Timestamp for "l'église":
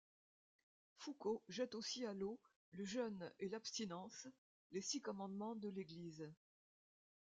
5.69-6.27